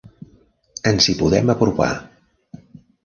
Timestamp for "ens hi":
0.91-1.15